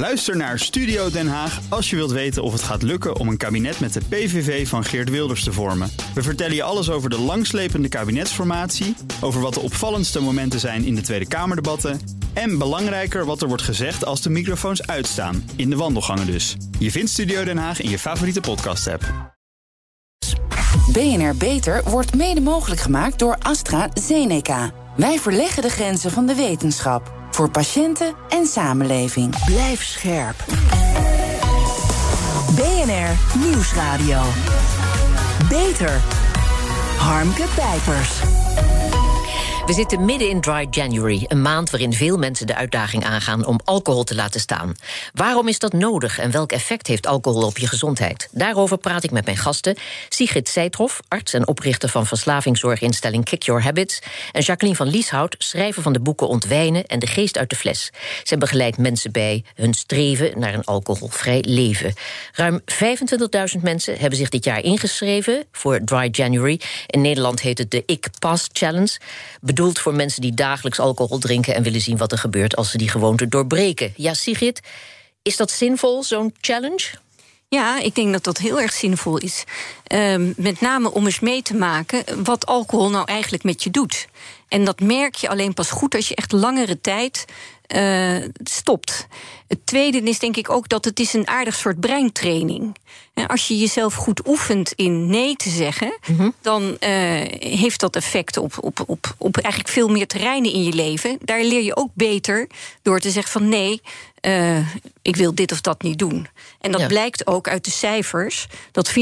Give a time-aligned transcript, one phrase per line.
[0.00, 3.36] Luister naar Studio Den Haag als je wilt weten of het gaat lukken om een
[3.36, 5.90] kabinet met de PVV van Geert Wilders te vormen.
[6.14, 10.94] We vertellen je alles over de langslepende kabinetsformatie, over wat de opvallendste momenten zijn in
[10.94, 12.00] de Tweede Kamerdebatten
[12.32, 16.56] en belangrijker wat er wordt gezegd als de microfoons uitstaan, in de wandelgangen dus.
[16.78, 19.34] Je vindt Studio Den Haag in je favoriete podcast-app.
[20.92, 24.70] BNR Beter wordt mede mogelijk gemaakt door AstraZeneca.
[24.96, 27.19] Wij verleggen de grenzen van de wetenschap.
[27.30, 29.44] Voor patiënten en samenleving.
[29.44, 30.44] Blijf scherp.
[32.54, 34.20] BNR Nieuwsradio.
[35.48, 36.00] Beter.
[36.96, 38.39] Harmke Pijpers.
[39.70, 43.60] We zitten midden in Dry January, een maand waarin veel mensen de uitdaging aangaan om
[43.64, 44.74] alcohol te laten staan.
[45.14, 48.28] Waarom is dat nodig en welk effect heeft alcohol op je gezondheid?
[48.32, 49.76] Daarover praat ik met mijn gasten.
[50.08, 54.02] Sigrid Seithoff, arts en oprichter van verslavingszorginstelling Kick Your Habits.
[54.32, 57.92] En Jacqueline van Lieshout, schrijver van de boeken Ontwijnen en De Geest uit de Fles.
[58.22, 61.94] Zij begeleidt mensen bij hun streven naar een alcoholvrij leven.
[62.32, 62.60] Ruim
[63.56, 66.60] 25.000 mensen hebben zich dit jaar ingeschreven voor Dry January.
[66.86, 68.98] In Nederland heet het de Ik Pass Challenge
[69.60, 72.78] bedoeld voor mensen die dagelijks alcohol drinken en willen zien wat er gebeurt als ze
[72.78, 73.92] die gewoonte doorbreken.
[73.96, 74.60] Ja, Sigrid,
[75.22, 76.90] is dat zinvol, zo'n challenge?
[77.48, 79.44] Ja, ik denk dat dat heel erg zinvol is.
[79.94, 84.08] Um, met name om eens mee te maken wat alcohol nou eigenlijk met je doet.
[84.48, 87.24] En dat merk je alleen pas goed als je echt langere tijd
[87.74, 89.06] uh, stopt.
[89.48, 92.76] Het tweede is denk ik ook dat het is een aardig soort breintraining.
[93.14, 96.34] En als je jezelf goed oefent in nee te zeggen, mm-hmm.
[96.40, 96.78] dan uh,
[97.38, 101.18] heeft dat effect op, op, op, op eigenlijk veel meer terreinen in je leven.
[101.24, 102.46] Daar leer je ook beter
[102.82, 103.80] door te zeggen van nee,
[104.26, 104.58] uh,
[105.02, 106.26] ik wil dit of dat niet doen.
[106.60, 106.86] En dat ja.
[106.86, 108.92] blijkt ook uit de cijfers dat 64%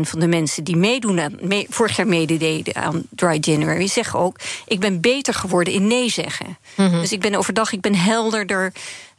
[0.00, 4.40] van de mensen die meedoen aan, mee, vorig jaar medededen aan Dry January, zeggen ook:
[4.66, 6.58] ik ben beter geworden in nee zeggen.
[6.74, 7.00] Mm-hmm.
[7.00, 8.72] Dus ik ben overdag, ik ben helderder.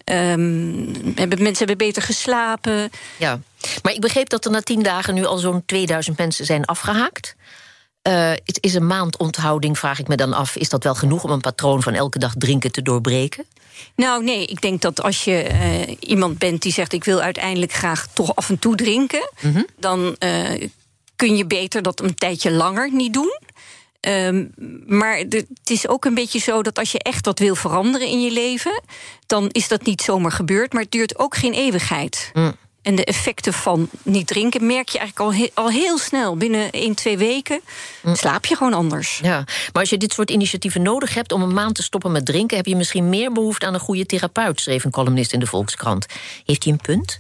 [0.06, 2.90] Um, hebben, mensen hebben beter geslapen.
[3.18, 3.40] Ja,
[3.84, 7.36] maar ik begreep dat er na tien dagen nu al zo'n 2000 mensen zijn afgehaakt.
[8.08, 10.56] Uh, het is een maand onthouding, vraag ik me dan af.
[10.56, 13.46] Is dat wel genoeg om een patroon van elke dag drinken te doorbreken?
[13.96, 17.74] Nou, nee, ik denk dat als je uh, iemand bent die zegt: Ik wil uiteindelijk
[17.74, 19.66] graag toch af en toe drinken, mm-hmm.
[19.78, 20.68] dan uh,
[21.16, 23.40] kun je beter dat een tijdje langer niet doen.
[24.08, 24.52] Um,
[24.86, 28.22] maar het is ook een beetje zo dat als je echt wat wil veranderen in
[28.22, 28.82] je leven,
[29.26, 32.32] dan is dat niet zomaar gebeurd, maar het duurt ook geen eeuwigheid.
[32.34, 32.56] Mm.
[32.82, 36.38] En de effecten van niet drinken merk je eigenlijk al, he al heel snel.
[36.38, 37.62] Binnen 1, 2 weken
[38.02, 38.16] mm.
[38.16, 39.20] slaap je gewoon anders.
[39.24, 42.26] Ja, maar als je dit soort initiatieven nodig hebt om een maand te stoppen met
[42.26, 45.48] drinken, heb je misschien meer behoefte aan een goede therapeut, schreef een columnist in de
[45.48, 46.06] Volkskrant.
[46.46, 47.20] Heeft hij een punt?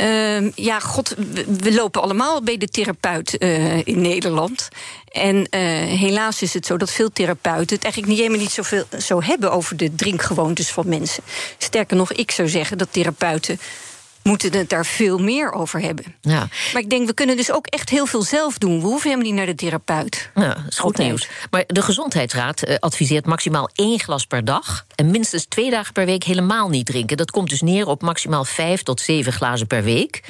[0.00, 1.14] Uh, ja, god,
[1.58, 4.68] we, lopen allemaal bij de therapeut uh, in Nederland.
[5.08, 5.60] En uh,
[6.00, 9.52] helaas is het zo dat veel therapeuten het eigenlijk niet helemaal niet zoveel zo hebben
[9.52, 11.22] over de drinkgewoontes van mensen.
[11.58, 13.58] Sterker nog, ik zou zeggen dat therapeuten
[14.24, 16.04] moeten het daar veel meer over hebben.
[16.20, 16.48] Ja.
[16.72, 18.80] Maar ik denk, we kunnen dus ook echt heel veel zelf doen.
[18.80, 20.30] We hoeven helemaal niet naar de therapeut.
[20.34, 21.28] Ja, dat is goed nieuws.
[21.50, 24.86] Maar de Gezondheidsraad uh, adviseert maximaal één glas per dag...
[24.94, 27.16] en minstens twee dagen per week helemaal niet drinken.
[27.16, 30.22] Dat komt dus neer op maximaal vijf tot zeven glazen per week.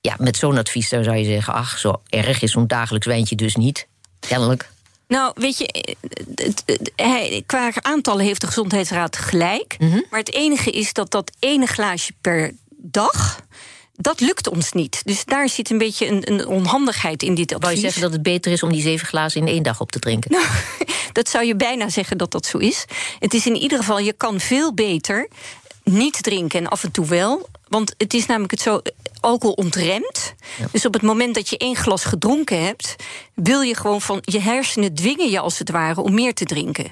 [0.00, 1.54] Ja, met zo'n advies zou je zeggen...
[1.54, 3.86] ach, zo erg is zo'n dagelijks wijntje dus niet.
[4.20, 4.70] Kennelijk.
[5.08, 5.96] Nou, weet je,
[6.96, 9.76] hij, qua aantallen heeft de Gezondheidsraad gelijk.
[9.78, 10.04] Mm-hmm.
[10.10, 13.40] Maar het enige is dat dat ene glaasje per dag.
[13.94, 15.00] Dat lukt ons niet.
[15.04, 17.60] Dus daar zit een beetje een, een onhandigheid in dit advies.
[17.60, 19.90] Wou je zeggen dat het beter is om die zeven glazen in één dag op
[19.90, 20.30] te drinken?
[20.30, 20.46] Nou,
[21.12, 22.84] dat zou je bijna zeggen dat dat zo is.
[23.18, 25.28] Het is in ieder geval, je kan veel beter
[25.84, 27.48] niet drinken en af en toe wel.
[27.68, 28.80] Want het is namelijk het zo,
[29.20, 30.34] alcohol ontremt.
[30.58, 30.66] Ja.
[30.72, 32.96] Dus op het moment dat je één glas gedronken hebt...
[33.34, 36.86] wil je gewoon van, je hersenen dwingen je als het ware om meer te drinken.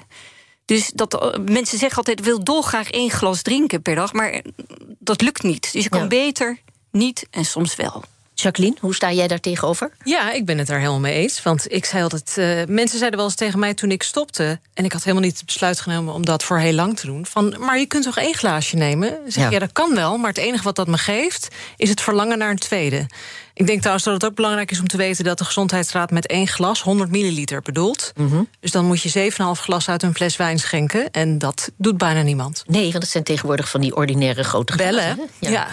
[0.67, 4.13] Dus dat, mensen zeggen altijd, wil dolgraag één glas drinken per dag...
[4.13, 4.41] maar
[4.99, 5.71] dat lukt niet.
[5.73, 6.07] Dus je kan ja.
[6.07, 6.59] beter
[6.91, 8.03] niet en soms wel.
[8.41, 9.91] Jacqueline, hoe sta jij daar tegenover?
[10.03, 11.43] Ja, ik ben het daar helemaal mee eens.
[11.43, 12.35] Want ik zei altijd.
[12.37, 14.59] Uh, mensen zeiden wel eens tegen mij toen ik stopte.
[14.73, 17.25] En ik had helemaal niet het besluit genomen om dat voor heel lang te doen.
[17.25, 19.17] Van, maar je kunt toch één glaasje nemen?
[19.27, 19.49] Zeg, ja.
[19.49, 20.17] ja, dat kan wel.
[20.17, 21.47] Maar het enige wat dat me geeft,
[21.77, 23.05] is het verlangen naar een tweede.
[23.53, 26.27] Ik denk trouwens dat het ook belangrijk is om te weten dat de Gezondheidsraad met
[26.27, 28.11] één glas 100 milliliter bedoelt.
[28.15, 28.49] Mm -hmm.
[28.59, 31.11] Dus dan moet je 7,5 glas uit een fles wijn schenken.
[31.11, 32.63] En dat doet bijna niemand.
[32.67, 35.19] Nee, want het zijn tegenwoordig van die ordinaire grote Bellen.
[35.39, 35.49] Ja.
[35.49, 35.67] ja.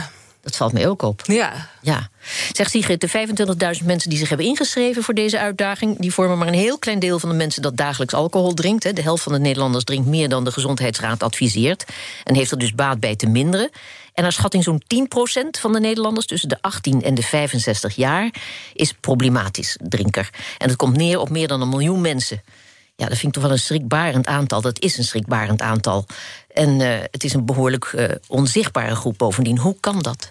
[0.44, 1.23] Dat valt mij ook op.
[1.26, 1.69] Ja.
[1.81, 2.08] ja.
[2.52, 3.08] Zegt Sigrid, de
[3.79, 5.99] 25.000 mensen die zich hebben ingeschreven voor deze uitdaging...
[5.99, 8.96] die vormen maar een heel klein deel van de mensen dat dagelijks alcohol drinkt.
[8.96, 11.85] De helft van de Nederlanders drinkt meer dan de Gezondheidsraad adviseert...
[12.25, 13.70] en heeft er dus baat bij te minderen.
[14.14, 18.31] En naar schatting zo'n 10% van de Nederlanders tussen de 18 en de 65 jaar...
[18.73, 20.31] is problematisch drinker.
[20.58, 22.43] En het komt neer op meer dan een miljoen mensen...
[22.96, 24.61] Ja, dat vind ik toch wel een schrikbarend aantal.
[24.61, 26.06] Dat is een schrikbarend aantal.
[26.52, 29.58] En uh, het is een behoorlijk uh, onzichtbare groep bovendien.
[29.58, 30.29] Hoe kan dat?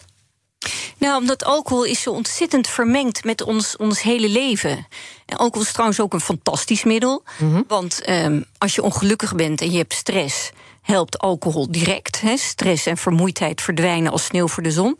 [0.98, 4.88] Nou, omdat alcohol is zo ontzettend vermengd met ons, ons hele leven.
[5.25, 7.24] En alcohol is trouwens ook een fantastisch middel.
[7.38, 7.63] Mm -hmm.
[7.68, 10.51] Want um, als je ongelukkig bent en je hebt stress,
[10.81, 12.21] helpt alcohol direct.
[12.21, 12.38] Hè?
[12.38, 14.98] Stress en vermoeidheid verdwijnen als sneeuw voor de zon.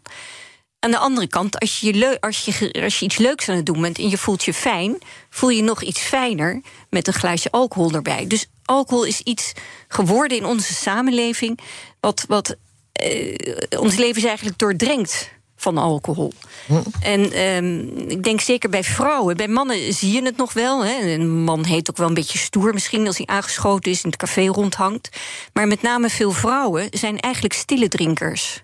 [0.84, 3.82] Aan de andere kant, als je, als, je, als je iets leuks aan het doen
[3.82, 4.98] bent en je voelt je fijn,
[5.30, 8.28] voel je nog iets fijner met een glaasje alcohol erbij.
[8.28, 9.52] Dus alcohol is iets
[9.88, 11.60] geworden in onze samenleving,
[12.00, 12.56] wat, wat
[13.04, 13.38] uh,
[13.80, 16.34] ons leven is eigenlijk doordrenkt van alcohol.
[16.66, 16.82] Hm.
[17.02, 19.38] En um, ik denk zeker bij vrouwen.
[19.38, 20.86] Bij mannen zie je het nog wel.
[20.86, 21.14] Hè.
[21.14, 24.20] Een man heet ook wel een beetje stoer misschien als hij aangeschoten is in het
[24.20, 25.10] café rondhangt.
[25.54, 28.64] Maar met name veel vrouwen zijn eigenlijk stille drinkers.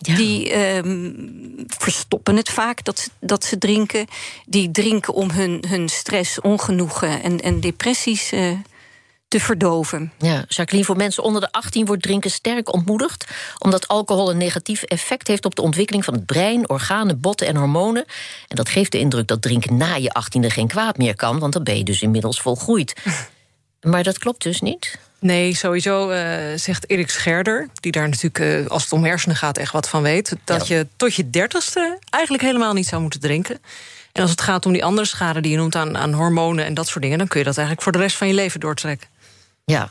[0.00, 0.16] Ja.
[0.16, 4.06] Die um, verstoppen het vaak dat ze, dat ze drinken.
[4.46, 8.52] Die drinken om hun, hun stress, ongenoegen en, en depressies uh,
[9.28, 10.12] te verdoven.
[10.18, 13.26] Ja, Jacqueline, voor mensen onder de 18 wordt drinken sterk ontmoedigd...
[13.58, 16.68] omdat alcohol een negatief effect heeft op de ontwikkeling van het brein...
[16.68, 18.04] organen, botten en hormonen.
[18.48, 21.38] En dat geeft de indruk dat drinken na je 18e geen kwaad meer kan...
[21.38, 22.94] want dan ben je dus inmiddels volgroeid.
[23.80, 24.98] maar dat klopt dus niet?
[25.20, 26.18] Nee, sowieso uh,
[26.56, 30.02] zegt Erik Scherder, die daar natuurlijk uh, als het om hersenen gaat echt wat van
[30.02, 30.76] weet, dat ja.
[30.76, 33.58] je tot je dertigste eigenlijk helemaal niet zou moeten drinken.
[34.12, 36.74] En als het gaat om die andere schade die je noemt aan, aan hormonen en
[36.74, 39.08] dat soort dingen, dan kun je dat eigenlijk voor de rest van je leven doortrekken.
[39.64, 39.90] Ja,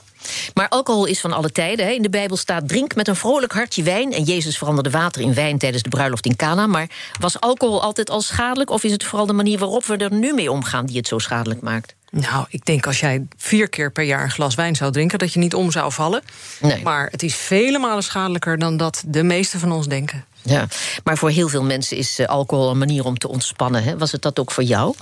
[0.53, 1.85] maar alcohol is van alle tijden.
[1.85, 1.91] Hè.
[1.91, 4.13] In de Bijbel staat: drink met een vrolijk hartje wijn.
[4.13, 6.68] En Jezus veranderde water in wijn tijdens de bruiloft in Cana.
[6.68, 6.89] Maar
[7.19, 8.69] was alcohol altijd al schadelijk?
[8.69, 11.19] Of is het vooral de manier waarop we er nu mee omgaan die het zo
[11.19, 11.95] schadelijk maakt?
[12.12, 15.33] Nou, ik denk als jij vier keer per jaar een glas wijn zou drinken, dat
[15.33, 16.21] je niet om zou vallen.
[16.59, 16.83] Nee.
[16.83, 20.25] Maar het is vele malen schadelijker dan dat de meeste van ons denken.
[20.41, 20.68] Ja,
[21.03, 23.83] maar voor heel veel mensen is uh, alcohol een manier om te ontspannen.
[23.83, 23.97] Hè?
[23.97, 24.95] Was het dat ook voor jou?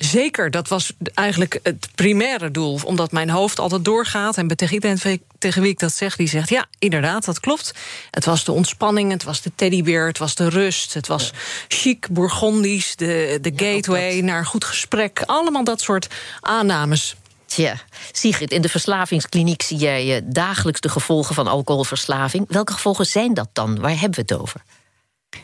[0.00, 2.80] Zeker, dat was eigenlijk het primaire doel.
[2.84, 4.36] Omdat mijn hoofd altijd doorgaat.
[4.36, 4.80] En tegen
[5.38, 6.48] tegen wie ik dat zeg, die zegt...
[6.48, 7.74] ja, inderdaad, dat klopt.
[8.10, 10.94] Het was de ontspanning, het was de teddybeer, het was de rust...
[10.94, 11.38] het was ja.
[11.68, 15.22] chic, Bourgondisch, de, de ja, gateway naar goed gesprek.
[15.26, 16.08] Allemaal dat soort
[16.40, 17.16] aannames.
[17.46, 17.74] Tja,
[18.12, 22.44] Sigrid, in de verslavingskliniek zie jij uh, dagelijks de gevolgen van alcoholverslaving.
[22.48, 23.80] Welke gevolgen zijn dat dan?
[23.80, 24.62] Waar hebben we het over?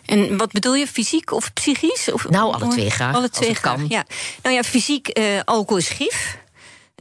[0.04, 2.12] En wat bedoel je, fysiek of psychisch?
[2.12, 3.14] Of, nou, alle twee graag.
[3.14, 4.04] Alle twee graag, ja.
[4.42, 6.38] Nou ja, fysiek, uh, alcohol is gif.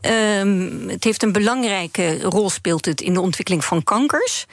[0.02, 4.46] Um, het heeft een belangrijke rol speelt het in de ontwikkeling van kankers.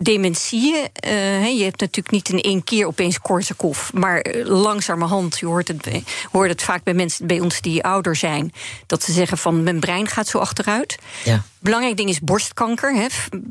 [0.00, 5.68] Dementie, uh, je hebt natuurlijk niet in één keer opeens Korsakoff, maar langzamerhand, je hoort
[5.68, 5.88] het,
[6.32, 8.52] hoort het vaak bij mensen bij ons die ouder zijn,
[8.86, 10.98] dat ze zeggen van mijn brein gaat zo achteruit.
[11.24, 11.42] Ja.
[11.58, 12.94] Belangrijk ding is borstkanker.
[12.94, 13.06] Hè.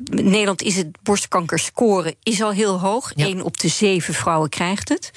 [0.06, 3.12] In Nederland is het borstkankerscore is al heel hoog.
[3.16, 3.26] Ja.
[3.26, 5.12] Eén op de zeven vrouwen krijgt het.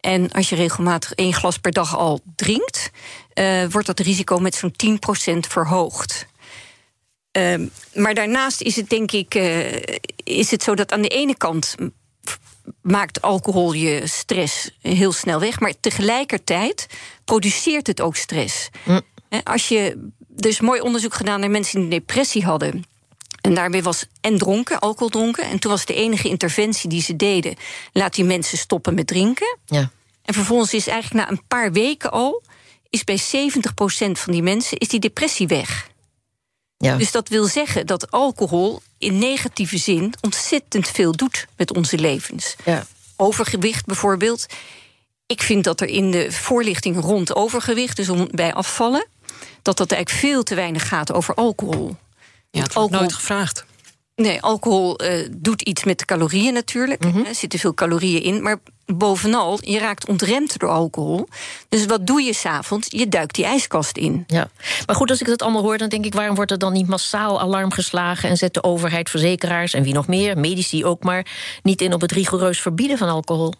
[0.00, 2.90] En als je regelmatig één glas per dag al drinkt,
[3.34, 6.26] uh, wordt dat risico met zo'n 10% verhoogd.
[7.32, 9.82] Uh, maar daarnaast is het denk ik uh,
[10.24, 11.74] is het zo dat aan de ene kant
[12.82, 16.86] maakt alcohol je stress heel snel weg, maar tegelijkertijd
[17.24, 18.68] produceert het ook stress.
[18.84, 19.00] Mm.
[19.44, 22.84] Als je er is mooi onderzoek gedaan naar mensen die een depressie hadden.
[23.40, 25.44] En daarbij was en dronken, alcohol dronken.
[25.44, 27.56] En toen was de enige interventie die ze deden:
[27.92, 29.58] laat die mensen stoppen met drinken.
[29.66, 29.90] Ja.
[30.24, 32.42] En vervolgens is eigenlijk na een paar weken al,
[32.90, 33.22] is bij 70%
[34.12, 35.89] van die mensen is die depressie weg.
[36.82, 36.96] Ja.
[36.96, 42.56] Dus dat wil zeggen dat alcohol in negatieve zin ontzettend veel doet met onze levens.
[42.64, 42.86] Ja.
[43.16, 44.46] Overgewicht bijvoorbeeld.
[45.26, 49.06] Ik vind dat er in de voorlichting rond overgewicht, dus om, bij afvallen,
[49.62, 51.96] dat dat eigenlijk veel te weinig gaat over alcohol.
[52.50, 53.64] Ja, het wordt nooit gevraagd.
[54.14, 57.04] Nee, alcohol uh, doet iets met de calorieën natuurlijk.
[57.04, 57.24] Mhm.
[57.24, 58.42] Er zitten veel calorieën in.
[58.42, 58.58] Maar
[58.98, 61.28] bovenal, je raakt ontremd door alcohol.
[61.68, 62.86] Dus wat doe je s'avonds?
[62.90, 64.24] Je duikt die ijskast in.
[64.26, 64.50] Ja,
[64.86, 66.14] maar goed, als ik dat allemaal hoor, dan denk ik...
[66.14, 68.28] waarom wordt er dan niet massaal alarm geslagen...
[68.28, 71.26] en zet de overheid, verzekeraars en wie nog meer, medici ook maar...
[71.62, 73.54] niet in op het rigoureus verbieden van alcohol?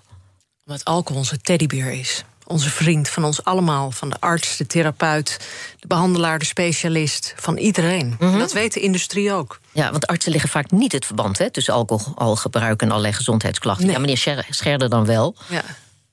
[0.66, 3.90] Omdat alcohol onze teddybeer is onze vriend, van ons allemaal.
[3.90, 5.38] Van de arts, de therapeut,
[5.80, 7.34] de behandelaar, de specialist.
[7.36, 8.06] Van iedereen.
[8.06, 8.24] Mhm.
[8.24, 8.38] Mm -hmm.
[8.38, 9.60] Dat weet de industrie ook.
[9.72, 13.86] Ja, want artsen leggen vaak niet het verband hè, tussen alcoholgebruik en allerlei gezondheidsklachten.
[13.86, 13.94] Nee.
[13.94, 15.36] Ja, meneer Scherder dan wel.
[15.48, 15.62] Ja.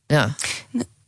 [0.07, 0.35] Ja.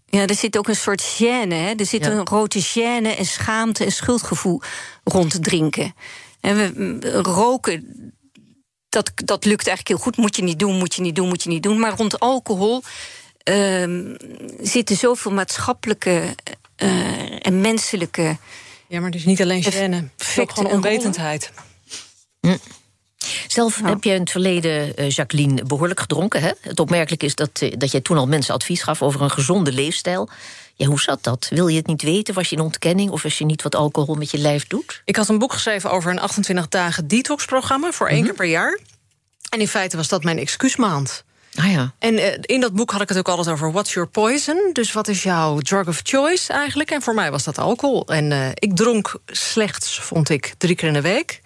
[0.05, 1.53] Ja, er zit ook een soort gêne.
[1.53, 1.73] Hè?
[1.75, 2.11] Er zit Ja.
[2.11, 4.61] een grote gêne en schaamte en schuldgevoel
[5.03, 5.95] rond drinken.
[6.41, 8.11] En we mm, roken,
[8.89, 10.17] dat, dat lukt eigenlijk heel goed.
[10.17, 11.79] Moet je niet doen, moet je niet doen, moet je niet doen.
[11.79, 12.83] Maar rond alcohol
[13.49, 14.15] ehm,
[14.61, 16.35] zitten zoveel maatschappelijke
[16.75, 18.37] eh, en menselijke.
[18.87, 20.11] Ja, maar het is niet alleen gêne.
[20.17, 21.51] Het gewoon en onwetendheid.
[23.47, 23.87] Zelf Ja.
[23.87, 26.41] heb je in het verleden, eh, Jacqueline, behoorlijk gedronken.
[26.41, 26.51] Hè?
[26.61, 29.71] Het opmerkelijk is dat, eh, dat jij toen al mensen advies gaf over een gezonde
[29.71, 30.29] leefstijl.
[30.75, 31.47] Ja, hoe zat dat?
[31.49, 32.33] Wil je het niet weten?
[32.33, 35.01] Was je in ontkenning of was je niet wat alcohol met je lijf doet?
[35.05, 38.25] Ik had een boek geschreven over een 28 dagen detox-programma voor één Mhm.
[38.27, 38.79] keer per jaar.
[39.49, 41.23] En in feite was dat mijn excuusmaand.
[41.55, 41.93] Ah ja.
[41.99, 44.69] En eh, in dat boek had ik het ook altijd over what's your poison.
[44.73, 46.91] Dus wat is jouw drug of choice eigenlijk?
[46.91, 48.07] En voor mij was dat alcohol.
[48.07, 51.41] En eh, ik dronk slechts, vond ik, drie keer in de week.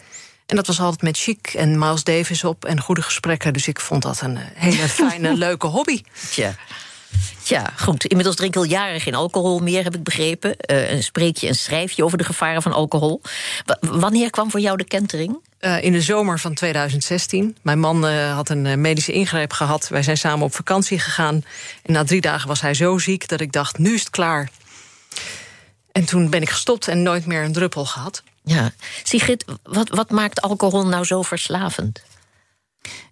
[0.45, 3.53] En dat was altijd met Chic en Miles Davis op en goede gesprekken.
[3.53, 6.01] Dus ik vond dat een eh, hele fijne, leuke hobby.
[6.31, 6.55] Tja.
[7.43, 8.05] Tja, goed.
[8.05, 10.57] Inmiddels drink ik al jaren geen alcohol meer, heb ik begrepen.
[10.57, 13.21] Eh spreek je en schrijf je over de gevaren van alcohol.
[13.65, 15.37] Wa- wanneer kwam voor jou de kentering?
[15.63, 17.57] Eh, in de zomer van 2016.
[17.61, 19.87] Mijn man eh, had een eh, medische ingreep gehad.
[19.87, 21.43] Wij zijn samen op vakantie gegaan.
[21.83, 24.49] En na drie dagen was hij zo ziek dat ik dacht, nu is het klaar.
[25.91, 28.23] En toen ben ik gestopt en nooit meer een druppel gehad.
[28.43, 28.71] Ja.
[29.03, 32.03] Sigrid, wat, wat maakt alcohol nou zo verslavend?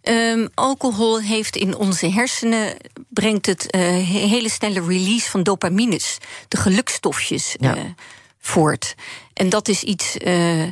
[0.01, 2.75] Ehm, alcohol heeft in onze hersenen
[3.09, 6.17] brengt het eh, he- hele snelle release van dopamines,
[6.47, 7.75] de gelukstofjes, Ja.
[7.75, 7.81] eh,
[8.39, 8.95] voort.
[9.33, 10.63] En dat is iets eh,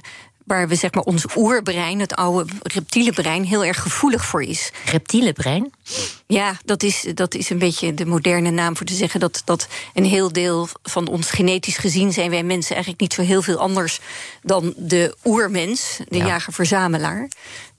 [0.50, 4.72] waar we zeg maar ons oerbrein, het oude reptiele brein, heel erg gevoelig voor is.
[4.86, 5.72] Reptiele brein?
[6.28, 9.68] Ja, dat is, dat is een beetje de moderne naam voor te zeggen dat, dat
[9.94, 13.58] een heel deel van ons genetisch gezien zijn wij mensen eigenlijk niet zo heel veel
[13.58, 14.00] anders
[14.44, 16.26] dan de oermens, de Ja.
[16.26, 17.30] jager-verzamelaar.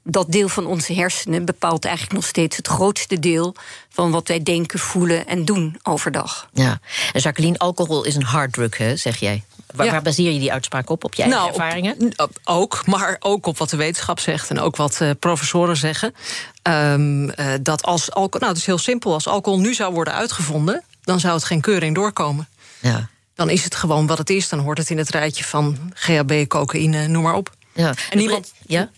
[0.03, 3.55] Dat deel van onze hersenen bepaalt eigenlijk nog steeds het grootste deel
[3.89, 6.49] van wat wij denken, voelen en doen overdag.
[6.53, 6.81] Ja.
[7.12, 9.43] En Jacqueline, alcohol is een harddrug, hè, zeg jij.
[9.75, 9.93] Waar, Ja.
[9.93, 11.05] waar baseer je die uitspraak op?
[11.05, 12.12] Op je eigen Nou, ervaringen?
[12.17, 16.15] op- ook, maar ook op wat de wetenschap zegt en ook wat eh, professoren zeggen.
[16.62, 19.12] Ehm, eh, dat als alcohol, nou, het is heel simpel.
[19.12, 22.49] Als alcohol nu zou worden uitgevonden, dan zou het geen keuring doorkomen.
[22.81, 23.09] Ja.
[23.35, 24.49] Dan is het gewoon wat het is.
[24.49, 27.50] Dan hoort het in het rijtje van GHB, cocaïne, noem maar op.
[27.73, 27.95] ja.
[28.11, 28.91] En niemand, Ja?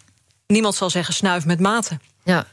[0.47, 1.99] niemand zal zeggen snuif met mate.
[2.25, 2.47] Ja.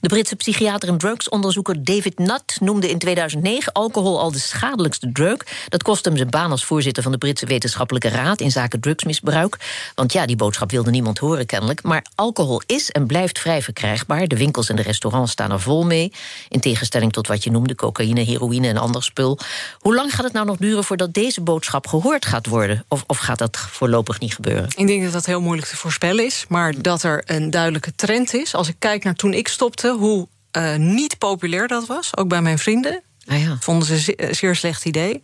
[0.00, 5.36] De Britse psychiater en drugsonderzoeker David Nutt noemde in 2009 alcohol al de schadelijkste drug.
[5.68, 9.56] Dat kost hem zijn baan als voorzitter van de Britse Wetenschappelijke Raad in zaken drugsmisbruik.
[9.94, 11.82] Want ja, die boodschap wilde niemand horen kennelijk.
[11.82, 14.26] Maar alcohol is en blijft vrij verkrijgbaar.
[14.26, 16.12] De winkels en de restaurants staan er vol mee.
[16.48, 19.38] In tegenstelling tot wat je noemde, cocaïne, heroïne en ander spul.
[19.78, 22.84] Hoe lang gaat het nou nog duren voordat deze boodschap gehoord gaat worden?
[22.88, 24.68] Of, of gaat dat voorlopig niet gebeuren?
[24.76, 26.44] Ik denk dat dat heel moeilijk te voorspellen is.
[26.48, 28.54] Maar dat er een duidelijke trend is.
[28.54, 32.16] Als ik kijk naar toen ik stopte, hoe eh, niet populair dat was.
[32.16, 33.02] Ook bij mijn vrienden.
[33.26, 33.56] Ah ja.
[33.60, 35.22] Vonden ze een zeer, zeer slecht idee.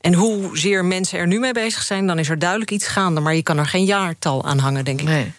[0.00, 3.20] En hoezeer mensen er nu mee bezig zijn, dan is er duidelijk iets gaande.
[3.20, 5.06] Maar je kan er geen jaartal aan hangen, denk ik.
[5.06, 5.32] Nee.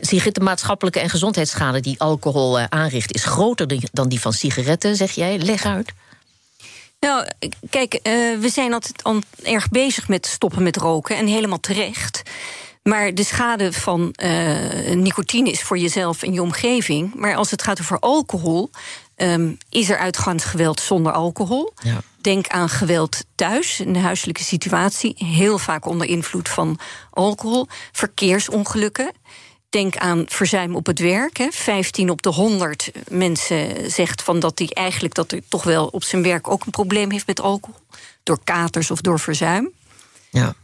[0.00, 3.14] Sigrid, de maatschappelijke en gezondheidsschade die alcohol eh, aanricht...
[3.14, 5.38] is groter dan die van sigaretten, zeg jij.
[5.38, 5.92] Leg uit.
[7.00, 7.26] Nou,
[7.70, 12.22] kijk, eh, we zijn altijd al erg bezig met stoppen met roken en helemaal terecht.
[12.86, 17.14] Maar de schade van eh, nicotine is voor jezelf en je omgeving.
[17.14, 18.70] Maar als het gaat over alcohol,
[19.14, 21.72] ehm, is er uitgaansgeweld zonder alcohol.
[21.82, 22.00] Ja.
[22.20, 26.78] Denk aan geweld thuis, in de huiselijke situatie, heel vaak onder invloed van
[27.10, 27.66] alcohol.
[27.92, 29.12] Verkeersongelukken.
[29.70, 31.36] Denk aan verzuim op het werk.
[31.36, 31.48] Hè.
[31.50, 36.04] 15 op de 100 mensen zegt van dat hij eigenlijk dat er toch wel op
[36.04, 37.80] zijn werk ook een probleem heeft met alcohol.
[38.22, 39.70] Door katers of door verzuim.
[40.30, 40.54] Ja.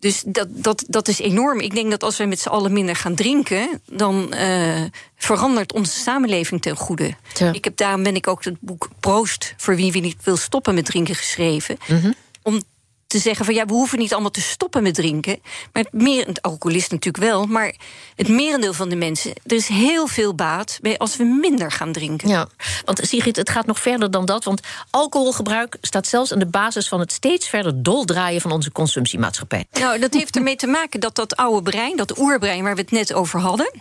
[0.00, 1.60] Dus dat, dat, dat is enorm.
[1.60, 4.82] Ik denk dat als we met z'n allen minder gaan drinken, dan eh,
[5.16, 7.14] verandert onze samenleving ten goede.
[7.52, 10.74] Ik heb, daarom ben ik ook het boek Proost, voor wie wie niet wil stoppen
[10.74, 11.76] met drinken, geschreven.
[11.88, 12.12] Mhm.
[12.42, 12.62] Om
[13.08, 15.38] te zeggen van ja, we hoeven niet allemaal te stoppen met drinken.
[15.72, 17.74] Maar het, meer, het alcoholist natuurlijk wel, maar
[18.16, 21.92] het merendeel van de mensen, er is heel veel baat bij als we minder gaan
[21.92, 22.28] drinken.
[22.28, 22.48] ja.
[22.84, 24.44] Want Sigrid, het gaat nog verder dan dat.
[24.44, 24.60] Want
[24.90, 29.64] alcoholgebruik staat zelfs aan de basis van het steeds verder doldraaien van onze consumptiemaatschappij.
[29.72, 32.90] Nou, dat heeft ermee te maken dat dat oude brein, dat oerbrein waar we het
[32.90, 33.72] net over hadden,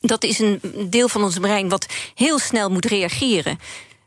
[0.00, 0.60] dat is een
[0.90, 3.58] deel van ons brein wat heel snel moet reageren.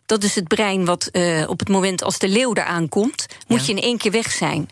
[0.05, 3.60] Dat is het brein wat eh, op het moment als de leeuw er aankomt, moet
[3.60, 3.65] Ja.
[3.65, 4.69] je in één keer weg zijn.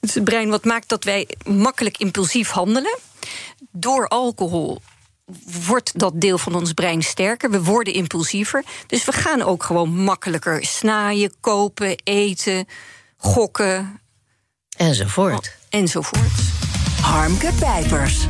[0.00, 2.98] Het is het brein wat maakt dat wij makkelijk impulsief handelen.
[3.72, 4.80] Door alcohol
[5.66, 7.50] wordt dat deel van ons brein sterker.
[7.50, 8.64] We worden impulsiever.
[8.86, 12.66] Dus we gaan ook gewoon makkelijker snaaien, kopen, eten,
[13.16, 14.00] gokken
[14.76, 15.56] Enzovoort.
[15.68, 16.30] enzovoort.
[17.00, 18.26] Harmke Pijpers.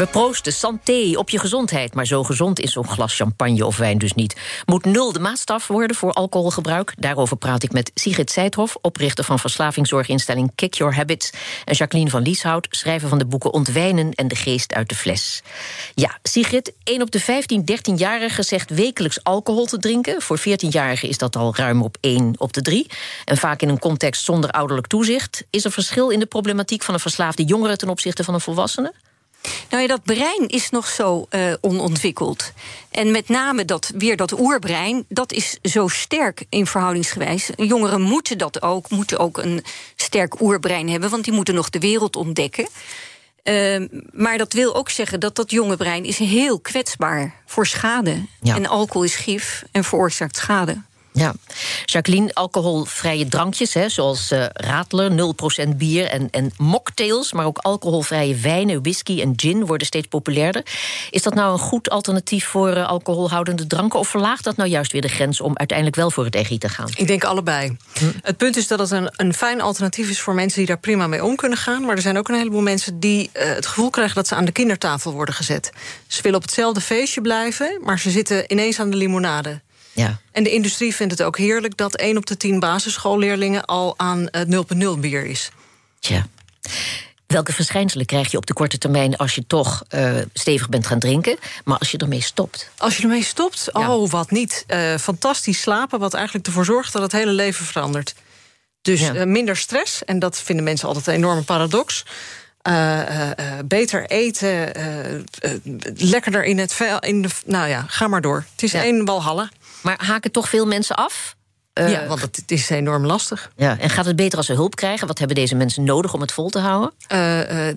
[0.00, 1.94] We proosten santé op je gezondheid.
[1.94, 4.36] Maar zo gezond is zo'n glas champagne of wijn dus niet.
[4.66, 6.94] Moet nul de maatstaf worden voor alcoholgebruik?
[6.98, 11.30] Daarover praat ik met Sigrid Seithoff, oprichter van verslavingszorginstelling Kick Your Habits.
[11.64, 15.42] En Jacqueline van Lieshout, schrijver van de boeken Ontwijnen en De Geest uit de Fles.
[15.94, 20.22] Ja, Sigrid, 1 op de 15, 13-jarigen zegt wekelijks alcohol te drinken.
[20.22, 22.86] Voor 14-jarigen is dat al ruim op 1 op de 3.
[23.24, 25.44] En vaak in een context zonder ouderlijk toezicht.
[25.50, 28.92] Is er verschil in de problematiek van een verslaafde jongere ten opzichte van een volwassene?
[29.70, 32.52] Nou ja, dat brein is nog zo uh, onontwikkeld.
[32.90, 37.50] En met name dat, weer dat oerbrein, dat is zo sterk in verhoudingsgewijs.
[37.56, 39.64] Jongeren moeten dat ook, moeten ook een
[39.96, 42.68] sterk oerbrein hebben, want die moeten nog de wereld ontdekken.
[43.44, 48.26] Uh, maar dat wil ook zeggen dat dat jonge brein is heel kwetsbaar voor schade.
[48.40, 48.54] Ja.
[48.54, 50.82] En alcohol is gif en veroorzaakt schade.
[51.12, 51.34] Ja,
[51.84, 55.34] Jacqueline, alcoholvrije drankjes, hè, zoals uh, Radler,
[55.66, 60.62] 0% bier en, en mocktails, maar ook alcoholvrije wijnen, whisky en gin worden steeds populairder.
[61.10, 64.92] Is dat nou een goed alternatief voor uh, alcoholhoudende dranken, of verlaagt dat nou juist
[64.92, 66.88] weer de grens om uiteindelijk wel voor het EGI te gaan?
[66.94, 67.76] Ik denk allebei.
[68.22, 71.06] Het punt is dat het een, een fijn alternatief is voor mensen die daar prima
[71.06, 73.90] mee om kunnen gaan, maar er zijn ook een heleboel mensen die uh, het gevoel
[73.90, 75.72] krijgen dat ze aan de kindertafel worden gezet.
[76.06, 79.60] Ze willen op hetzelfde feestje blijven, maar ze zitten ineens aan de limonade.
[80.00, 80.20] Ja.
[80.32, 84.28] En de industrie vindt het ook heerlijk dat 1 op de 10 basisschoolleerlingen al aan
[84.30, 84.48] het
[84.94, 85.50] 0,0 bier is.
[85.98, 86.26] Tja.
[87.26, 90.98] Welke verschijnselen krijg je op de korte termijn als je toch uh, stevig bent gaan
[90.98, 92.70] drinken, maar als je ermee stopt?
[92.76, 94.64] Als je ermee stopt, oh wat niet.
[94.68, 98.14] Uh, fantastisch slapen, wat eigenlijk ervoor zorgt dat het hele leven verandert.
[98.82, 99.14] Dus ja.
[99.14, 102.04] uh, minder stress, en dat vinden mensen altijd een enorme paradox.
[103.64, 104.72] beter eten,
[105.96, 106.98] lekkerder in het vel.
[106.98, 108.44] In de, nou ja, ga maar door.
[108.52, 108.82] Het is ja.
[108.82, 109.48] één walhalla.
[109.80, 111.36] Maar haken toch veel mensen af?
[111.74, 113.52] Uh, ja, want het is enorm lastig.
[113.56, 115.06] Ja, en gaat het beter als ze hulp krijgen?
[115.06, 116.92] Wat hebben deze mensen nodig om het vol te houden?
[117.12, 117.74] Uh, uh,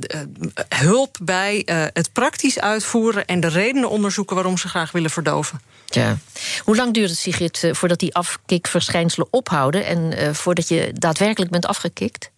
[0.70, 5.62] hulp bij het praktisch uitvoeren en de redenen onderzoeken waarom ze graag willen verdoven.
[5.86, 6.18] Ja.
[6.64, 12.32] Hoe lang duurt het, Sigrid, voordat die afkikverschijnselen ophouden en voordat je daadwerkelijk bent afgekikt?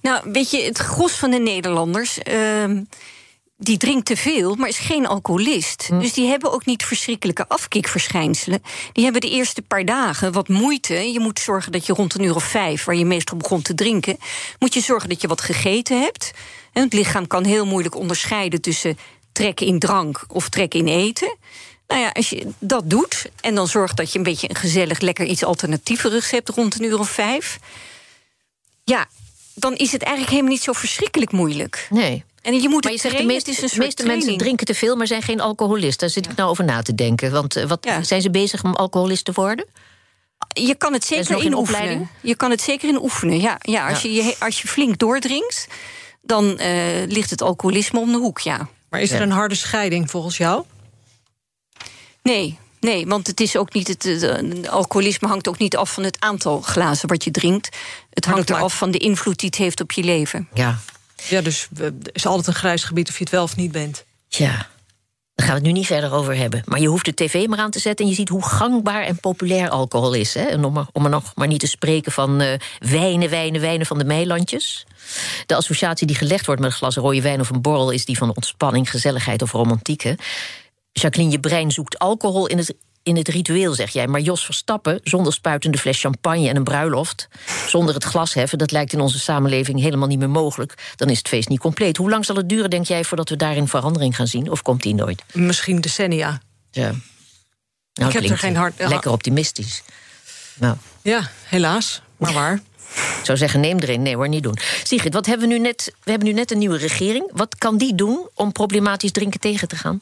[0.00, 2.82] Nou, weet je, het gros van de Nederlanders ehm,
[3.56, 5.86] die drinkt te veel, maar is geen alcoholist.
[5.86, 5.98] Hm.
[5.98, 8.62] Dus die hebben ook niet verschrikkelijke afkikverschijnselen.
[8.92, 11.12] Die hebben de eerste paar dagen wat moeite.
[11.12, 13.74] Je moet zorgen dat je rond een uur of vijf, waar je meestal begon te
[13.74, 14.18] drinken,
[14.58, 16.30] moet je zorgen dat je wat gegeten hebt.
[16.72, 18.98] En het lichaam kan heel moeilijk onderscheiden tussen
[19.32, 21.36] trekken in drank of trekken in eten.
[21.86, 25.00] Nou ja, als je dat doet en dan zorgt dat je een beetje een gezellig,
[25.00, 27.58] lekker iets alternatieverigs hebt rond een uur of vijf.
[28.84, 29.06] Ja,
[29.54, 31.86] dan is het eigenlijk helemaal niet zo verschrikkelijk moeilijk.
[31.90, 32.24] Nee.
[32.42, 35.06] En je moet maar je zegt, de meeste, de meeste mensen drinken te veel, maar
[35.06, 35.98] zijn geen alcoholisten.
[35.98, 37.32] Daar zit ik nou over na te denken.
[37.32, 39.66] Want uh, wat, zijn ze bezig om alcoholist te worden?
[40.48, 42.10] Je kan het zeker in oefenen.
[42.20, 43.58] Je kan het zeker in oefenen, ja.
[43.60, 45.66] ja, als, Je, als je flink doordrinkt,
[46.22, 48.68] dan uh, ligt het alcoholisme om de hoek, ja.
[48.88, 50.64] Maar is er een harde scheiding volgens jou?
[52.22, 56.02] Nee, Nee, want het is ook niet het, het, alcoholisme hangt ook niet af van
[56.02, 57.76] het aantal glazen wat je drinkt.
[58.10, 60.48] Het hangt eraf van de invloed die het heeft op je leven.
[60.54, 60.78] Ja,
[61.28, 64.04] ja, dus er is altijd een grijs gebied of je het wel of niet bent.
[64.28, 64.68] Ja,
[65.34, 66.62] daar gaan we het nu niet verder over hebben.
[66.64, 69.16] Maar je hoeft de tv maar aan te zetten en je ziet hoe gangbaar en
[69.20, 70.34] populair alcohol is.
[70.34, 70.42] Hè?
[70.42, 73.86] En om, er, om er nog maar niet te spreken van uh, wijnen, wijnen, wijnen
[73.86, 74.86] van de meilandjes.
[75.46, 78.18] De associatie die gelegd wordt met een glas rode wijn of een borrel is die
[78.18, 80.14] van ontspanning, gezelligheid of romantiek.
[81.00, 84.06] Jacqueline, je brein zoekt alcohol in het in het ritueel, zeg jij.
[84.06, 87.28] Maar Jos Verstappen, zonder spuitende fles champagne en een bruiloft...
[87.66, 90.92] zonder het glas heffen, dat lijkt in onze samenleving helemaal niet meer mogelijk.
[90.96, 91.96] Dan is het feest niet compleet.
[91.96, 94.50] Hoe lang zal het duren, denk jij, voordat we daarin verandering gaan zien?
[94.50, 95.22] Of komt die nooit?
[95.32, 96.40] Misschien decennia.
[96.70, 96.92] Ja.
[97.94, 98.74] Nou, ik heb er geen hart...
[98.78, 99.82] Lekker optimistisch.
[100.54, 100.76] Nou.
[101.02, 102.02] Ja, helaas.
[102.16, 102.60] Maar waar.
[102.94, 104.02] Ik zou zeggen, neem erin.
[104.02, 104.58] Nee hoor, niet doen.
[104.82, 105.94] Sigrid, wat hebben we nu net?
[106.02, 107.30] We hebben nu net een nieuwe regering.
[107.32, 110.00] Wat kan die doen om problematisch drinken tegen te gaan?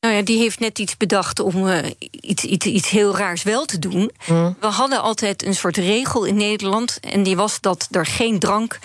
[0.00, 1.78] Nou ja, die heeft net iets bedacht om uh,
[2.10, 4.10] iets, iets, iets heel raars wel te doen.
[4.26, 4.56] Mm.
[4.60, 7.00] We hadden altijd een soort regel in Nederland.
[7.00, 8.78] En die was dat er geen drank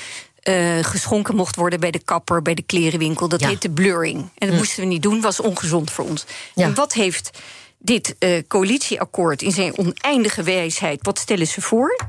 [0.44, 3.28] uh, geschonken mocht worden bij de kapper, bij de klerenwinkel.
[3.28, 3.48] Dat ja.
[3.48, 4.18] heette blurring.
[4.20, 4.56] En dat mm.
[4.56, 6.26] moesten we niet doen, was ongezond voor ons.
[6.56, 6.66] Ja.
[6.66, 7.30] En wat heeft
[7.78, 12.00] dit uh, coalitieakkoord in zijn oneindige wijsheid, wat stellen ze voor?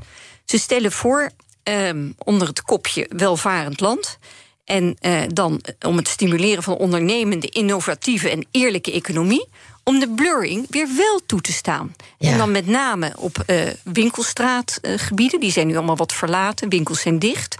[0.45, 1.31] Ze stellen voor
[1.63, 4.17] um, onder het kopje welvarend land
[4.65, 9.47] en uh, dan eh, om het stimuleren van ondernemende, innovatieve en eerlijke economie.
[9.83, 11.95] Om de blurring weer wel toe te staan.
[12.17, 12.31] Ja.
[12.31, 15.39] En dan met name op uh, winkelstraatgebieden.
[15.39, 17.55] die zijn nu allemaal wat verlaten, winkels zijn dicht.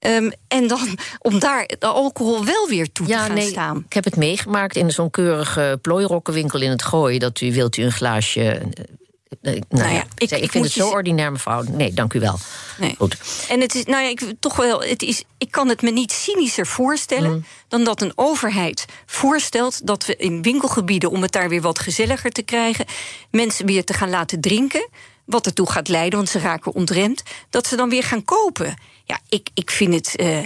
[0.00, 3.84] Um, en dan om daar de alcohol wel weer toe ja, te gaan nee, staan.
[3.86, 7.18] Ik heb het meegemaakt in zo'n keurige plooirokkenwinkel in het Gooi.
[7.18, 8.62] Dat u wilt u een glaasje
[9.40, 11.62] nou, nou ja, ik, ik, vind het zo ordinair, mevrouw.
[11.62, 12.38] Nee, dank u wel.
[12.78, 12.94] Nee.
[12.98, 13.16] Goed.
[13.48, 16.12] En het is, nou ja, ik, toch wel, het is, ik kan het me niet
[16.12, 17.44] cynischer voorstellen mm.
[17.68, 22.30] dan dat een overheid voorstelt dat we in winkelgebieden, om het daar weer wat gezelliger
[22.30, 22.86] te krijgen,
[23.30, 24.88] mensen weer te gaan laten drinken.
[25.24, 28.76] Wat ertoe gaat leiden, want ze raken ontremd, dat ze dan weer gaan kopen.
[29.04, 30.20] Ja, ik, ik vind het.
[30.20, 30.38] Uh,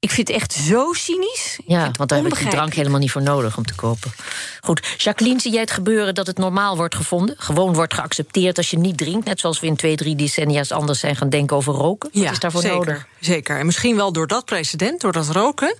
[0.00, 1.58] ik vind het echt zo cynisch.
[1.66, 4.12] Ja, want daar heb je drank helemaal niet voor nodig om te kopen.
[4.60, 7.34] Goed, Jacqueline, zie jij het gebeuren dat het normaal wordt gevonden?
[7.38, 9.26] Gewoon wordt geaccepteerd als je niet drinkt?
[9.26, 12.10] Net zoals we in twee, drie decennia's anders zijn gaan denken over roken?
[12.12, 13.06] Wat ja, is daarvoor zeker, nodig?
[13.20, 13.58] Zeker.
[13.58, 15.78] En misschien wel door dat precedent, door dat roken...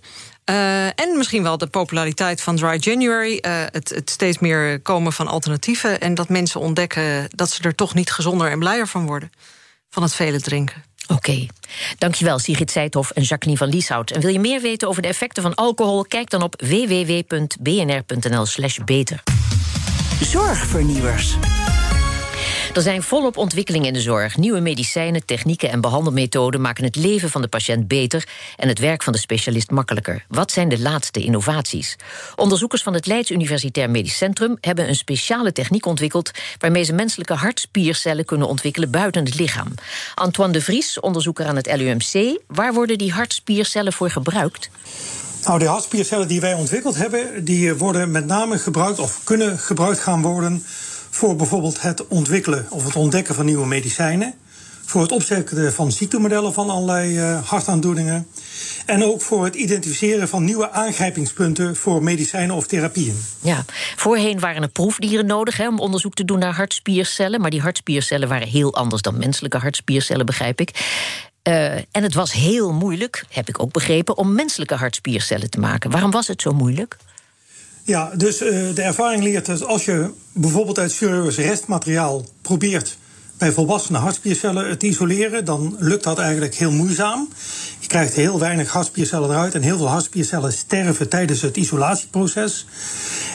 [0.51, 3.39] Uh, en misschien wel de populariteit van Dry January.
[3.47, 6.01] Uh, het, het, steeds meer komen van alternatieven.
[6.01, 9.33] En dat mensen ontdekken dat ze er toch niet gezonder en blijer van worden.
[9.91, 10.83] Van het vele drinken.
[11.11, 11.31] Oké.
[11.31, 11.49] Okay.
[11.99, 14.11] Dankjewel, Sigrid Seithoff en Jacqueline van Lieshout.
[14.11, 16.03] En wil je meer weten over de effecten van alcohol?
[16.03, 19.23] Kijk dan op www.bnr.nl/slash beter.
[20.21, 21.37] Zorgvernieuwers.
[22.75, 24.37] Er zijn volop ontwikkelingen in de zorg.
[24.37, 29.03] Nieuwe medicijnen, technieken en behandelmethoden maken het leven van de patiënt beter en het werk
[29.03, 30.25] van de specialist makkelijker.
[30.29, 31.97] Wat zijn de laatste innovaties?
[32.37, 37.35] Onderzoekers van het Leids Universitair Medisch Centrum hebben een speciale techniek ontwikkeld waarmee ze menselijke
[37.35, 39.75] hartspiercellen kunnen ontwikkelen buiten het lichaam.
[40.15, 44.71] Antoine de Vries, onderzoeker aan het LUMC, waar worden die hartspiercellen voor gebruikt?
[45.45, 49.99] Nou, de hartspiercellen die wij ontwikkeld hebben, die worden met name gebruikt of kunnen gebruikt
[49.99, 50.65] gaan worden
[51.11, 54.35] voor bijvoorbeeld het ontwikkelen of het ontdekken van nieuwe medicijnen.
[54.85, 58.27] Voor het opzetten van ziektemodellen van allerlei uh, hartaandoeningen.
[58.87, 63.25] En ook voor het identificeren van nieuwe aangrijpingspunten voor medicijnen of therapieën.
[63.41, 63.65] Ja,
[63.97, 67.41] voorheen waren er proefdieren nodig hè, om onderzoek te doen naar hartspiercellen.
[67.41, 70.71] Maar die hartspiercellen waren heel anders dan menselijke hartspiercellen, begrijp ik.
[71.49, 75.91] Uh, en het was heel moeilijk, heb ik ook begrepen, om menselijke hartspiercellen te maken.
[75.91, 76.97] Waarom was het zo moeilijk?
[77.83, 82.99] Ja, dus uh, de ervaring leert dat als je bijvoorbeeld uit serieus restmateriaal probeert
[83.41, 87.29] bij volwassenen hartspiercellen te isoleren, dan lukt dat eigenlijk heel moeizaam.
[87.79, 92.67] Je krijgt heel weinig hartspiercellen eruit en heel veel hartspiercellen sterven tijdens het isolatieproces.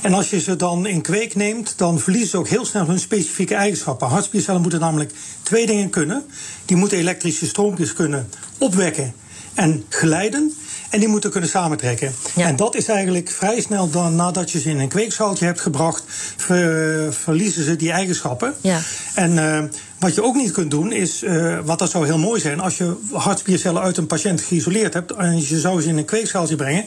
[0.02, 3.00] En als je ze dan in kweek neemt, dan verliezen ze ook heel snel hun
[3.00, 4.08] specifieke eigenschappen.
[4.08, 5.12] Hartspiercellen moeten namelijk
[5.44, 6.26] twee dingen kunnen.
[6.66, 9.14] Die moeten elektrische stroompjes kunnen opwekken
[9.54, 10.54] en geleiden.
[10.90, 12.14] En die moeten kunnen samentrekken.
[12.36, 16.04] En dat is eigenlijk vrij snel dan, nadat je ze in een kweekschaaltje hebt gebracht,
[17.10, 18.54] verliezen ze die eigenschappen.
[18.62, 18.80] Ja.
[19.16, 19.64] En uh,
[20.00, 22.78] wat je ook niet kunt doen is, uh, wat dat zou heel mooi zijn, als
[22.78, 26.86] je hartspiercellen uit een patiënt geïsoleerd hebt en je zou ze in een kweekschaaltje brengen,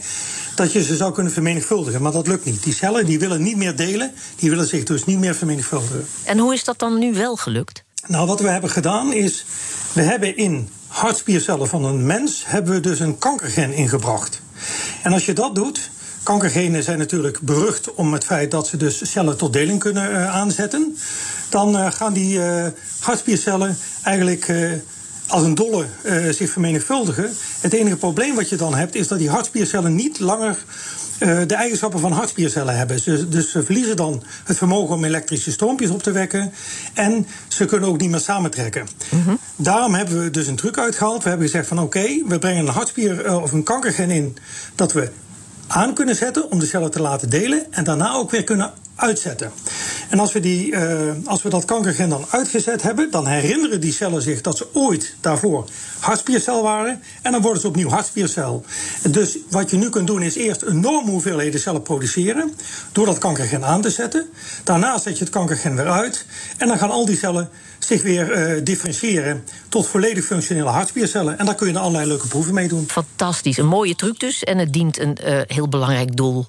[0.54, 2.02] dat je ze zou kunnen vermenigvuldigen.
[2.02, 2.62] Maar dat lukt niet.
[2.62, 6.06] Die cellen die willen niet meer delen, die willen zich dus niet meer vermenigvuldigen.
[6.24, 7.84] En hoe is dat dan nu wel gelukt?
[8.06, 9.44] Nou, wat we hebben gedaan is,
[9.92, 14.40] we hebben in hartspiercellen van een mens hebben we dus een kankergen ingebracht.
[15.02, 15.90] En als je dat doet,
[16.22, 20.34] kankergenen zijn natuurlijk berucht om het feit dat ze dus cellen tot deling kunnen uh,
[20.34, 20.96] aanzetten.
[21.48, 22.66] Dan uh, gaan die uh,
[23.00, 24.52] hartspiercellen eigenlijk
[25.28, 25.86] als een dolle
[26.30, 27.30] zich vermenigvuldigen.
[27.60, 30.58] Het enige probleem wat je dan hebt is dat die hartspiercellen niet langer
[31.18, 33.00] uh, de eigenschappen van hartspiercellen hebben.
[33.00, 36.52] Ze, dus ze verliezen dan het vermogen om elektrische stroompjes op te wekken.
[36.94, 38.88] En ze kunnen ook niet meer samentrekken.
[39.10, 41.22] Mm Daarom hebben we dus een truc uitgehaald.
[41.22, 44.36] We hebben gezegd van oké, okay, we brengen een hartspier uh, of een kankergen in
[44.74, 45.10] dat we
[45.66, 47.72] aan kunnen zetten om de cellen te laten delen.
[47.72, 49.52] En daarna ook weer kunnen uitzetten.
[50.08, 53.92] En als we, die, uh, als we dat kankergen dan uitgezet hebben, dan herinneren die
[53.92, 55.64] cellen zich dat ze ooit daarvoor
[55.98, 57.02] hartspiercel waren.
[57.22, 58.64] En dan worden ze opnieuw hartspiercel.
[59.10, 62.54] Dus wat je nu kunt doen is eerst enorme hoeveelheden cellen produceren.
[62.92, 64.26] Door dat kankergen aan te zetten.
[64.64, 66.26] Daarna zet je het kankergen weer uit.
[66.56, 71.38] En dan gaan al die cellen zich weer uh, differentiëren tot volledig functionele hartspiercellen.
[71.38, 72.88] En daar kun je er allerlei leuke proeven mee doen.
[72.88, 73.56] Fantastisch.
[73.56, 74.44] Een mooie truc dus.
[74.44, 76.46] En het dient een uh, heel belangrijk doel.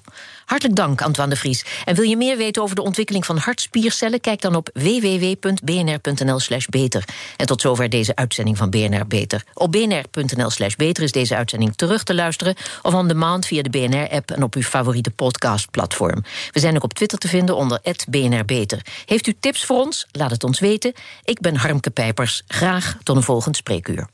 [0.50, 1.64] Hartelijk dank, Antoine de Vries.
[1.84, 4.20] En wil je meer weten over de ontwikkeling van hartspiercellen?
[4.20, 7.04] Kijk dan op www.bnr.nl/slash beter.
[7.36, 9.44] En tot zover deze uitzending van BNR Beter.
[9.54, 14.30] Op bnr.nl/slash beter is deze uitzending terug te luisteren of on demand via de BNR-app
[14.30, 16.24] en op uw favoriete podcastplatform.
[16.50, 18.86] We zijn ook op Twitter te vinden onder BNR Beter.
[19.04, 20.06] Heeft u tips voor ons?
[20.12, 20.92] Laat het ons weten.
[21.24, 22.42] Ik ben Harmke Pijpers.
[22.46, 24.06] Graag tot een volgend spreekuur.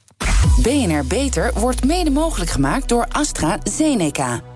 [0.63, 4.56] BNR Beter wordt mede mogelijk gemaakt door AstraZeneca.